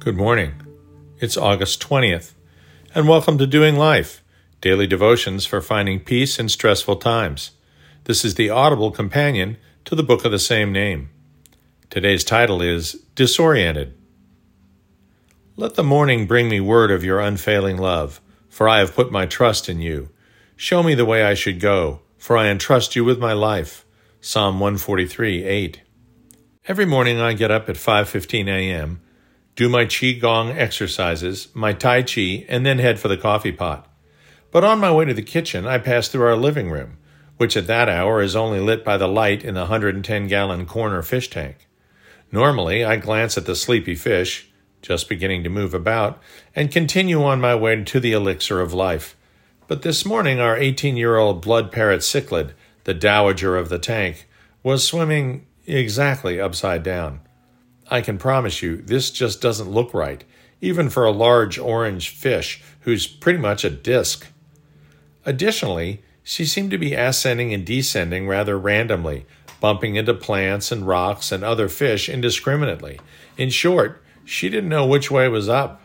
Good 0.00 0.16
morning. 0.16 0.54
It's 1.18 1.36
August 1.36 1.82
20th, 1.82 2.32
and 2.94 3.06
welcome 3.06 3.36
to 3.36 3.46
Doing 3.46 3.76
Life, 3.76 4.24
daily 4.62 4.86
devotions 4.86 5.44
for 5.44 5.60
finding 5.60 6.00
peace 6.00 6.38
in 6.38 6.48
stressful 6.48 6.96
times. 6.96 7.50
This 8.04 8.24
is 8.24 8.36
the 8.36 8.48
audible 8.48 8.92
companion 8.92 9.58
to 9.84 9.94
the 9.94 10.02
book 10.02 10.24
of 10.24 10.32
the 10.32 10.38
same 10.38 10.72
name. 10.72 11.10
Today's 11.90 12.24
title 12.24 12.62
is 12.62 12.92
Disoriented. 13.14 13.92
Let 15.56 15.74
the 15.74 15.84
morning 15.84 16.26
bring 16.26 16.48
me 16.48 16.60
word 16.60 16.90
of 16.90 17.04
your 17.04 17.20
unfailing 17.20 17.76
love, 17.76 18.22
for 18.48 18.70
I 18.70 18.78
have 18.78 18.94
put 18.94 19.12
my 19.12 19.26
trust 19.26 19.68
in 19.68 19.82
you. 19.82 20.08
Show 20.56 20.82
me 20.82 20.94
the 20.94 21.04
way 21.04 21.24
I 21.24 21.34
should 21.34 21.60
go, 21.60 22.00
for 22.16 22.38
I 22.38 22.46
entrust 22.48 22.96
you 22.96 23.04
with 23.04 23.18
my 23.18 23.34
life. 23.34 23.84
Psalm 24.22 24.60
143 24.60 25.44
8. 25.44 25.82
Every 26.64 26.86
morning 26.86 27.20
I 27.20 27.34
get 27.34 27.50
up 27.50 27.68
at 27.68 27.76
5:15 27.76 28.48
a.m 28.48 29.02
do 29.60 29.68
my 29.68 29.84
Qigong 29.84 30.56
exercises, 30.56 31.48
my 31.52 31.74
Tai 31.74 32.04
Chi, 32.04 32.46
and 32.48 32.64
then 32.64 32.78
head 32.78 32.98
for 32.98 33.08
the 33.08 33.16
coffee 33.18 33.52
pot. 33.52 33.86
But 34.50 34.64
on 34.64 34.80
my 34.80 34.90
way 34.90 35.04
to 35.04 35.12
the 35.12 35.20
kitchen, 35.20 35.66
I 35.66 35.76
pass 35.76 36.08
through 36.08 36.24
our 36.28 36.36
living 36.36 36.70
room, 36.70 36.96
which 37.36 37.58
at 37.58 37.66
that 37.66 37.86
hour 37.86 38.22
is 38.22 38.34
only 38.34 38.58
lit 38.58 38.82
by 38.86 38.96
the 38.96 39.06
light 39.06 39.44
in 39.44 39.52
the 39.52 39.66
110 39.66 40.28
gallon 40.28 40.64
corner 40.64 41.02
fish 41.02 41.28
tank. 41.28 41.68
Normally, 42.32 42.86
I 42.86 42.96
glance 42.96 43.36
at 43.36 43.44
the 43.44 43.54
sleepy 43.54 43.94
fish, 43.94 44.50
just 44.80 45.10
beginning 45.10 45.44
to 45.44 45.50
move 45.50 45.74
about, 45.74 46.22
and 46.56 46.72
continue 46.72 47.22
on 47.22 47.38
my 47.38 47.54
way 47.54 47.84
to 47.84 48.00
the 48.00 48.12
elixir 48.12 48.62
of 48.62 48.72
life. 48.72 49.14
But 49.68 49.82
this 49.82 50.06
morning, 50.06 50.40
our 50.40 50.56
18 50.56 50.96
year 50.96 51.18
old 51.18 51.42
blood 51.42 51.70
parrot 51.70 52.00
cichlid, 52.00 52.52
the 52.84 52.94
dowager 52.94 53.58
of 53.58 53.68
the 53.68 53.78
tank, 53.78 54.26
was 54.62 54.82
swimming 54.82 55.44
exactly 55.66 56.40
upside 56.40 56.82
down. 56.82 57.20
I 57.90 58.00
can 58.00 58.18
promise 58.18 58.62
you, 58.62 58.76
this 58.76 59.10
just 59.10 59.40
doesn't 59.40 59.70
look 59.70 59.92
right, 59.92 60.24
even 60.60 60.88
for 60.90 61.04
a 61.04 61.10
large 61.10 61.58
orange 61.58 62.10
fish 62.10 62.62
who's 62.80 63.06
pretty 63.06 63.38
much 63.38 63.64
a 63.64 63.70
disc. 63.70 64.28
Additionally, 65.26 66.02
she 66.22 66.46
seemed 66.46 66.70
to 66.70 66.78
be 66.78 66.94
ascending 66.94 67.52
and 67.52 67.66
descending 67.66 68.28
rather 68.28 68.56
randomly, 68.58 69.26
bumping 69.60 69.96
into 69.96 70.14
plants 70.14 70.70
and 70.70 70.86
rocks 70.86 71.32
and 71.32 71.42
other 71.42 71.68
fish 71.68 72.08
indiscriminately. 72.08 73.00
In 73.36 73.50
short, 73.50 74.02
she 74.24 74.48
didn't 74.48 74.70
know 74.70 74.86
which 74.86 75.10
way 75.10 75.28
was 75.28 75.48
up. 75.48 75.82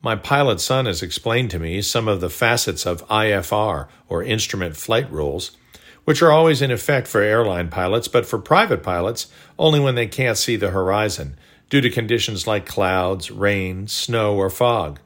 My 0.00 0.14
pilot 0.14 0.60
son 0.60 0.86
has 0.86 1.02
explained 1.02 1.50
to 1.50 1.58
me 1.58 1.82
some 1.82 2.06
of 2.06 2.20
the 2.20 2.30
facets 2.30 2.86
of 2.86 3.06
IFR, 3.08 3.88
or 4.08 4.22
instrument 4.22 4.76
flight 4.76 5.10
rules, 5.10 5.56
which 6.04 6.22
are 6.22 6.30
always 6.30 6.62
in 6.62 6.70
effect 6.70 7.08
for 7.08 7.20
airline 7.20 7.68
pilots, 7.68 8.06
but 8.08 8.24
for 8.24 8.38
private 8.38 8.82
pilots 8.82 9.26
only 9.58 9.80
when 9.80 9.96
they 9.96 10.06
can't 10.06 10.38
see 10.38 10.56
the 10.56 10.70
horizon, 10.70 11.36
due 11.70 11.80
to 11.80 11.90
conditions 11.90 12.46
like 12.46 12.66
clouds, 12.66 13.30
rain, 13.30 13.86
snow, 13.86 14.36
or 14.36 14.50
fog. 14.50 15.00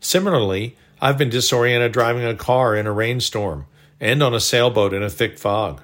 Similarly, 0.00 0.76
I've 1.00 1.18
been 1.18 1.30
disoriented 1.30 1.92
driving 1.92 2.24
a 2.24 2.34
car 2.34 2.76
in 2.76 2.86
a 2.86 2.92
rainstorm 2.92 3.66
and 4.00 4.22
on 4.22 4.34
a 4.34 4.40
sailboat 4.40 4.92
in 4.92 5.02
a 5.02 5.10
thick 5.10 5.38
fog, 5.38 5.80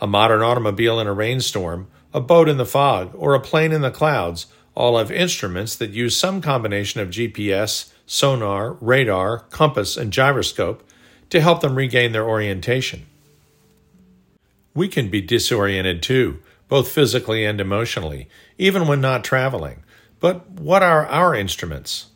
a 0.00 0.06
modern 0.06 0.42
automobile 0.42 1.00
in 1.00 1.06
a 1.06 1.12
rainstorm, 1.12 1.88
a 2.12 2.20
boat 2.20 2.48
in 2.48 2.56
the 2.56 2.66
fog, 2.66 3.10
or 3.14 3.34
a 3.34 3.40
plane 3.40 3.72
in 3.72 3.80
the 3.80 3.90
clouds 3.90 4.46
all 4.74 4.98
have 4.98 5.10
instruments 5.10 5.76
that 5.76 5.90
use 5.90 6.16
some 6.16 6.40
combination 6.40 7.00
of 7.00 7.10
GPS, 7.10 7.92
sonar, 8.06 8.72
radar, 8.80 9.40
compass, 9.50 9.96
and 9.96 10.12
gyroscope 10.12 10.82
to 11.30 11.40
help 11.40 11.60
them 11.60 11.76
regain 11.76 12.12
their 12.12 12.28
orientation. 12.28 13.06
We 14.74 14.88
can 14.88 15.08
be 15.08 15.20
disoriented 15.20 16.02
too 16.02 16.40
both 16.68 16.88
physically 16.90 17.44
and 17.44 17.60
emotionally, 17.60 18.28
even 18.58 18.86
when 18.86 19.00
not 19.00 19.24
traveling. 19.24 19.82
But 20.20 20.50
what 20.50 20.82
are 20.82 21.06
our 21.06 21.34
instruments? 21.34 22.06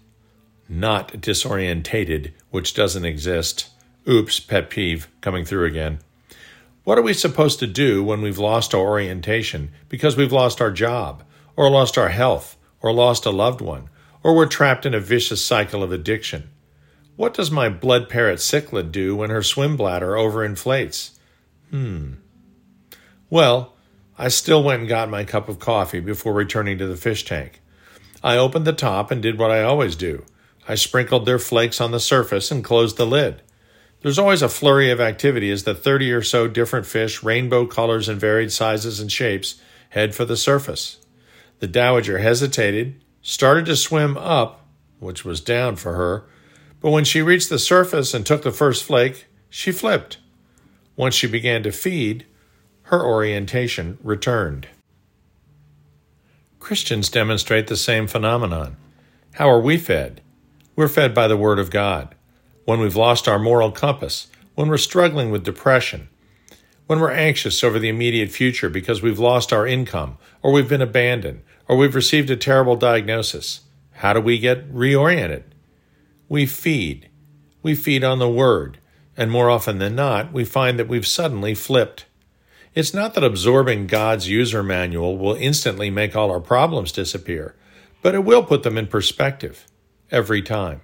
Not 0.69 1.13
disorientated, 1.15 2.33
which 2.51 2.75
doesn't 2.75 3.05
exist. 3.05 3.69
Oops, 4.09 4.41
pet 4.41 4.71
peeve 4.71 5.09
coming 5.21 5.45
through 5.45 5.67
again. 5.67 5.99
What 6.85 6.99
are 6.99 7.03
we 7.03 7.13
supposed 7.13 7.59
to 7.59 7.67
do 7.67 8.03
when 8.03 8.23
we've 8.23 8.39
lost 8.39 8.75
our 8.75 8.81
orientation 8.81 9.71
because 9.89 10.17
we've 10.17 10.33
lost 10.33 10.61
our 10.63 10.71
job, 10.71 11.23
or 11.55 11.71
lost 11.71 11.99
our 11.99 12.09
health, 12.09 12.57
or 12.81 12.93
lost 12.93 13.27
a 13.27 13.31
loved 13.31 13.61
one, 13.61 13.91
or 14.23 14.35
we're 14.35 14.47
trapped 14.47 14.87
in 14.87 14.95
a 14.95 15.01
vicious 15.01 15.45
cycle 15.45 15.83
of 15.83 15.93
addiction? 15.93 16.49
What 17.17 17.35
does 17.35 17.51
my 17.51 17.69
blood 17.69 18.09
parrot 18.09 18.39
cichlid 18.39 18.93
do 18.93 19.17
when 19.17 19.29
her 19.29 19.43
swim 19.43 19.77
bladder 19.77 20.13
overinflates? 20.13 21.19
Hmm. 21.71 22.13
Well, 23.29 23.75
I 24.19 24.29
still 24.29 24.65
went 24.65 24.81
and 24.81 24.89
got 24.89 25.09
my 25.09 25.25
cup 25.25 25.49
of 25.49 25.61
coffee 25.61 26.01
before 26.01 26.33
returning 26.33 26.77
to 26.79 26.89
the 26.89 26.97
fish 26.97 27.25
tank. 27.25 27.61
I 28.23 28.37
opened 28.37 28.67
the 28.67 28.73
top 28.73 29.13
and 29.13 29.23
did 29.23 29.39
what 29.39 29.53
I 29.53 29.63
always 29.63 29.95
do. 29.95 30.25
I 30.67 30.75
sprinkled 30.75 31.25
their 31.25 31.39
flakes 31.39 31.81
on 31.81 31.93
the 31.93 32.01
surface 32.01 32.51
and 32.51 32.65
closed 32.65 32.97
the 32.97 33.07
lid. 33.07 33.43
There's 34.03 34.19
always 34.19 34.43
a 34.43 34.49
flurry 34.49 34.91
of 34.91 35.01
activity 35.01 35.51
as 35.51 35.63
the 35.63 35.75
30 35.75 36.13
or 36.13 36.23
so 36.23 36.49
different 36.49 36.87
fish, 36.87 37.23
rainbow 37.23 37.67
colors 37.67 38.09
and 38.09 38.21
varied 38.21 38.51
sizes 38.51 38.99
and 38.99 39.11
shapes, 39.11 39.61
head 39.91 40.15
for 40.15 40.25
the 40.25 40.37
surface. 40.37 40.99
The 41.61 41.69
dowager 41.69 42.19
hesitated, 42.19 43.03
started 43.23 43.67
to 43.67 43.77
swim 43.77 44.17
up, 44.17 44.67
which 44.99 45.25
was 45.25 45.41
down 45.41 45.77
for 45.77 45.95
her, 45.95 46.25
but 46.81 46.91
when 46.91 47.05
she 47.05 47.23
reached 47.23 47.49
the 47.49 47.59
surface 47.59 48.15
and 48.15 48.25
took 48.25 48.43
the 48.43 48.53
first 48.53 48.85
flake, 48.85 49.27
she 49.49 49.73
flipped. 49.73 50.19
Once 50.97 51.15
she 51.15 51.27
began 51.27 51.63
to 51.63 51.73
feed, 51.73 52.27
her 52.89 53.05
orientation 53.05 53.99
returned. 54.03 54.67
Christians 56.59 57.11
demonstrate 57.11 57.67
the 57.67 57.77
same 57.77 58.07
phenomenon. 58.07 58.79
How 59.33 59.51
are 59.51 59.61
we 59.61 59.77
fed? 59.77 60.23
We're 60.75 60.89
fed 60.89 61.15
by 61.15 61.29
the 61.29 61.37
Word 61.37 61.59
of 61.59 61.71
God. 61.71 62.15
When 62.65 62.81
we've 62.81 62.97
lost 62.97 63.29
our 63.29 63.39
moral 63.39 63.73
compass, 63.73 64.29
when 64.55 64.69
we're 64.69 64.79
struggling 64.79 65.31
with 65.31 65.45
depression, 65.45 66.09
when 66.87 66.99
we're 66.99 67.11
anxious 67.11 67.63
over 67.63 67.79
the 67.79 67.91
immediate 67.91 68.31
future 68.31 68.71
because 68.71 69.03
we've 69.03 69.19
lost 69.19 69.53
our 69.53 69.67
income, 69.67 70.17
or 70.43 70.51
we've 70.51 70.69
been 70.71 70.81
abandoned, 70.81 71.43
or 71.69 71.77
we've 71.77 71.95
received 71.95 72.31
a 72.31 72.37
terrible 72.37 72.77
diagnosis, 72.77 73.61
how 73.97 74.15
do 74.15 74.21
we 74.23 74.39
get 74.39 74.73
reoriented? 74.73 75.43
We 76.27 76.47
feed. 76.47 77.11
We 77.63 77.75
feed 77.75 78.03
on 78.03 78.19
the 78.19 78.31
Word, 78.31 78.79
and 79.15 79.31
more 79.31 79.51
often 79.51 79.79
than 79.79 79.95
not, 79.95 80.33
we 80.33 80.47
find 80.47 80.79
that 80.79 80.89
we've 80.89 81.07
suddenly 81.07 81.55
flipped. 81.55 82.07
It's 82.79 82.95
not 82.95 83.15
that 83.15 83.25
absorbing 83.25 83.89
God's 83.89 84.29
user 84.29 84.63
manual 84.63 85.19
will 85.19 85.35
instantly 85.35 85.91
make 85.91 86.15
all 86.15 86.31
our 86.31 86.39
problems 86.39 86.93
disappear, 86.93 87.57
but 88.03 88.15
it 88.15 88.23
will 88.23 88.45
put 88.45 88.63
them 88.63 88.79
in 88.79 88.87
perspective 88.87 89.67
every 90.13 90.43
time. 90.43 90.83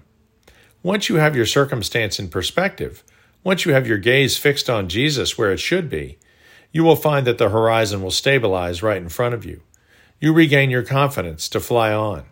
Once 0.83 1.09
you 1.09 1.15
have 1.19 1.37
your 1.37 1.47
circumstance 1.47 2.19
in 2.19 2.31
perspective, 2.31 3.05
once 3.45 3.65
you 3.65 3.73
have 3.75 3.87
your 3.87 3.99
gaze 3.99 4.37
fixed 4.37 4.69
on 4.69 4.89
Jesus 4.89 5.39
where 5.39 5.53
it 5.53 5.61
should 5.61 5.89
be, 5.89 6.19
you 6.73 6.83
will 6.83 6.97
find 6.97 7.29
that 7.29 7.39
the 7.39 7.51
horizon 7.51 8.03
will 8.03 8.11
stabilize 8.11 8.83
right 8.83 9.01
in 9.01 9.09
front 9.09 9.33
of 9.33 9.45
you. 9.45 9.63
You 10.21 10.33
regain 10.33 10.71
your 10.71 10.83
confidence 10.83 11.49
to 11.51 11.61
fly 11.61 11.93
on. 11.93 12.25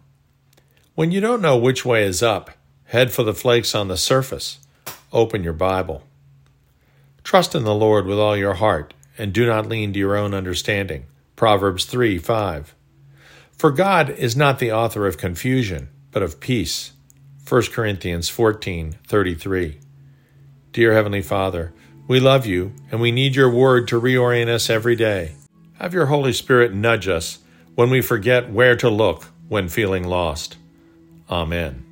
When 0.96 1.12
you 1.12 1.20
don't 1.20 1.40
know 1.40 1.56
which 1.56 1.84
way 1.84 2.02
is 2.02 2.20
up, 2.20 2.50
head 2.86 3.12
for 3.12 3.22
the 3.22 3.32
flakes 3.32 3.76
on 3.76 3.86
the 3.86 3.96
surface. 3.96 4.58
Open 5.12 5.44
your 5.44 5.52
Bible. 5.52 6.02
Trust 7.22 7.54
in 7.54 7.62
the 7.62 7.76
Lord 7.76 8.06
with 8.06 8.18
all 8.18 8.36
your 8.36 8.54
heart 8.54 8.92
and 9.18 9.32
do 9.32 9.46
not 9.46 9.68
lean 9.68 9.92
to 9.92 9.98
your 9.98 10.16
own 10.16 10.34
understanding. 10.34 11.06
Proverbs 11.36 11.84
3 11.84 12.18
5. 12.18 12.74
For 13.52 13.70
God 13.70 14.10
is 14.10 14.36
not 14.36 14.58
the 14.58 14.72
author 14.72 15.06
of 15.06 15.18
confusion, 15.18 15.88
but 16.10 16.22
of 16.22 16.40
peace. 16.40 16.92
1 17.48 17.62
Corinthians 17.72 18.28
fourteen 18.28 18.96
thirty 19.06 19.34
three. 19.34 19.78
Dear 20.72 20.94
Heavenly 20.94 21.22
Father, 21.22 21.72
we 22.08 22.18
love 22.18 22.46
you 22.46 22.72
and 22.90 23.00
we 23.00 23.12
need 23.12 23.36
your 23.36 23.50
word 23.50 23.88
to 23.88 24.00
reorient 24.00 24.48
us 24.48 24.70
every 24.70 24.96
day. 24.96 25.34
Have 25.74 25.92
your 25.92 26.06
Holy 26.06 26.32
Spirit 26.32 26.72
nudge 26.72 27.08
us 27.08 27.40
when 27.74 27.90
we 27.90 28.00
forget 28.00 28.50
where 28.50 28.76
to 28.76 28.88
look 28.88 29.24
when 29.48 29.68
feeling 29.68 30.04
lost. 30.04 30.56
Amen. 31.28 31.91